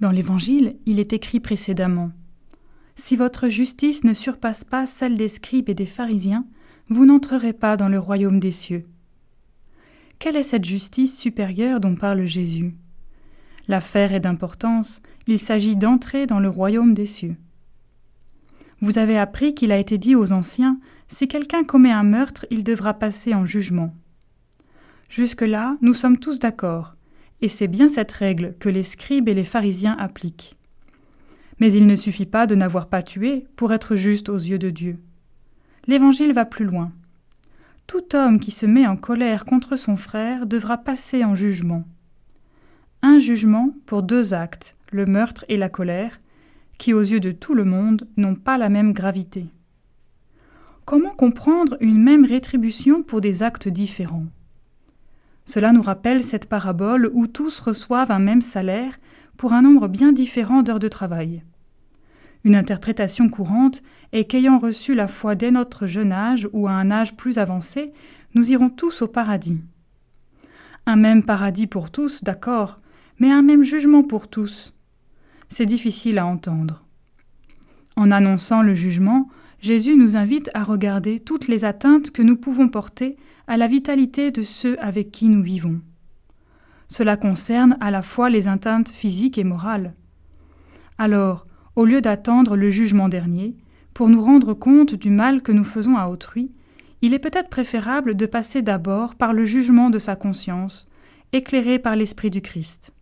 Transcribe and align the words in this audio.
Dans 0.00 0.10
l'Évangile, 0.10 0.76
il 0.84 1.00
est 1.00 1.12
écrit 1.12 1.40
précédemment 1.40 2.10
Si 2.96 3.16
votre 3.16 3.48
justice 3.48 4.04
ne 4.04 4.12
surpasse 4.12 4.64
pas 4.64 4.86
celle 4.86 5.16
des 5.16 5.28
scribes 5.28 5.70
et 5.70 5.74
des 5.74 5.86
pharisiens, 5.86 6.46
vous 6.88 7.06
n'entrerez 7.06 7.52
pas 7.52 7.76
dans 7.76 7.88
le 7.88 7.98
royaume 7.98 8.38
des 8.38 8.50
cieux. 8.50 8.86
Quelle 10.18 10.36
est 10.36 10.42
cette 10.42 10.64
justice 10.64 11.18
supérieure 11.18 11.80
dont 11.80 11.94
parle 11.94 12.26
Jésus? 12.26 12.74
L'affaire 13.68 14.12
est 14.12 14.20
d'importance, 14.20 15.00
il 15.26 15.38
s'agit 15.38 15.76
d'entrer 15.76 16.26
dans 16.26 16.40
le 16.40 16.48
royaume 16.48 16.94
des 16.94 17.06
cieux. 17.06 17.36
Vous 18.80 18.98
avez 18.98 19.18
appris 19.18 19.54
qu'il 19.54 19.72
a 19.72 19.78
été 19.78 19.98
dit 19.98 20.14
aux 20.14 20.32
anciens 20.32 20.78
Si 21.08 21.26
quelqu'un 21.26 21.64
commet 21.64 21.90
un 21.90 22.02
meurtre, 22.02 22.46
il 22.50 22.62
devra 22.64 22.94
passer 22.94 23.34
en 23.34 23.44
jugement. 23.44 23.94
Jusque-là, 25.08 25.76
nous 25.80 25.94
sommes 25.94 26.18
tous 26.18 26.38
d'accord, 26.38 26.95
et 27.42 27.48
c'est 27.48 27.68
bien 27.68 27.88
cette 27.88 28.12
règle 28.12 28.54
que 28.58 28.68
les 28.68 28.82
scribes 28.82 29.28
et 29.28 29.34
les 29.34 29.44
pharisiens 29.44 29.94
appliquent. 29.98 30.56
Mais 31.58 31.72
il 31.72 31.86
ne 31.86 31.96
suffit 31.96 32.26
pas 32.26 32.46
de 32.46 32.54
n'avoir 32.54 32.88
pas 32.88 33.02
tué 33.02 33.46
pour 33.56 33.72
être 33.72 33.96
juste 33.96 34.28
aux 34.28 34.36
yeux 34.36 34.58
de 34.58 34.70
Dieu. 34.70 34.98
L'Évangile 35.86 36.32
va 36.32 36.44
plus 36.44 36.64
loin. 36.64 36.92
Tout 37.86 38.14
homme 38.14 38.40
qui 38.40 38.50
se 38.50 38.66
met 38.66 38.86
en 38.86 38.96
colère 38.96 39.44
contre 39.44 39.76
son 39.76 39.96
frère 39.96 40.46
devra 40.46 40.76
passer 40.76 41.24
en 41.24 41.34
jugement. 41.34 41.84
Un 43.02 43.18
jugement 43.18 43.74
pour 43.86 44.02
deux 44.02 44.34
actes, 44.34 44.76
le 44.90 45.04
meurtre 45.04 45.44
et 45.48 45.56
la 45.56 45.68
colère, 45.68 46.20
qui 46.78 46.92
aux 46.92 47.00
yeux 47.00 47.20
de 47.20 47.32
tout 47.32 47.54
le 47.54 47.64
monde 47.64 48.06
n'ont 48.16 48.34
pas 48.34 48.58
la 48.58 48.68
même 48.68 48.92
gravité. 48.92 49.46
Comment 50.84 51.14
comprendre 51.14 51.76
une 51.80 52.02
même 52.02 52.24
rétribution 52.24 53.02
pour 53.02 53.20
des 53.20 53.42
actes 53.42 53.68
différents? 53.68 54.26
Cela 55.46 55.72
nous 55.72 55.80
rappelle 55.80 56.22
cette 56.22 56.48
parabole 56.48 57.10
où 57.14 57.28
tous 57.28 57.60
reçoivent 57.60 58.10
un 58.10 58.18
même 58.18 58.40
salaire 58.40 58.98
pour 59.36 59.52
un 59.52 59.62
nombre 59.62 59.88
bien 59.88 60.12
différent 60.12 60.62
d'heures 60.62 60.80
de 60.80 60.88
travail. 60.88 61.42
Une 62.44 62.56
interprétation 62.56 63.28
courante 63.28 63.82
est 64.12 64.24
qu'ayant 64.24 64.58
reçu 64.58 64.94
la 64.94 65.06
foi 65.06 65.34
dès 65.34 65.50
notre 65.50 65.86
jeune 65.86 66.12
âge 66.12 66.48
ou 66.52 66.66
à 66.66 66.72
un 66.72 66.90
âge 66.90 67.16
plus 67.16 67.38
avancé, 67.38 67.92
nous 68.34 68.50
irons 68.50 68.70
tous 68.70 69.02
au 69.02 69.08
paradis. 69.08 69.60
Un 70.84 70.96
même 70.96 71.22
paradis 71.22 71.66
pour 71.66 71.90
tous, 71.90 72.22
d'accord, 72.22 72.80
mais 73.18 73.30
un 73.30 73.42
même 73.42 73.62
jugement 73.62 74.02
pour 74.02 74.28
tous. 74.28 74.74
C'est 75.48 75.66
difficile 75.66 76.18
à 76.18 76.26
entendre. 76.26 76.84
En 77.96 78.10
annonçant 78.10 78.62
le 78.62 78.74
jugement, 78.74 79.28
Jésus 79.60 79.96
nous 79.96 80.16
invite 80.16 80.50
à 80.54 80.64
regarder 80.64 81.18
toutes 81.18 81.48
les 81.48 81.64
atteintes 81.64 82.10
que 82.10 82.22
nous 82.22 82.36
pouvons 82.36 82.68
porter 82.68 83.16
à 83.46 83.56
la 83.56 83.66
vitalité 83.66 84.30
de 84.30 84.42
ceux 84.42 84.78
avec 84.80 85.10
qui 85.10 85.28
nous 85.28 85.42
vivons. 85.42 85.80
Cela 86.88 87.16
concerne 87.16 87.76
à 87.80 87.90
la 87.90 88.02
fois 88.02 88.30
les 88.30 88.48
atteintes 88.48 88.90
physiques 88.90 89.38
et 89.38 89.44
morales. 89.44 89.94
Alors, 90.98 91.46
au 91.74 91.84
lieu 91.84 92.00
d'attendre 92.00 92.56
le 92.56 92.70
jugement 92.70 93.08
dernier, 93.08 93.56
pour 93.92 94.08
nous 94.08 94.20
rendre 94.20 94.54
compte 94.54 94.94
du 94.94 95.10
mal 95.10 95.42
que 95.42 95.52
nous 95.52 95.64
faisons 95.64 95.96
à 95.96 96.08
autrui, 96.08 96.52
il 97.02 97.14
est 97.14 97.18
peut-être 97.18 97.50
préférable 97.50 98.14
de 98.14 98.26
passer 98.26 98.62
d'abord 98.62 99.14
par 99.14 99.32
le 99.32 99.44
jugement 99.44 99.90
de 99.90 99.98
sa 99.98 100.16
conscience, 100.16 100.88
éclairé 101.32 101.78
par 101.78 101.96
l'Esprit 101.96 102.30
du 102.30 102.40
Christ. 102.40 102.92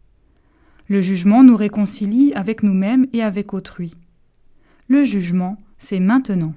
Le 0.88 1.00
jugement 1.00 1.42
nous 1.42 1.56
réconcilie 1.56 2.32
avec 2.34 2.62
nous-mêmes 2.62 3.06
et 3.12 3.22
avec 3.22 3.54
autrui. 3.54 3.94
Le 4.88 5.02
jugement, 5.04 5.56
c'est 5.84 6.00
maintenant. 6.00 6.54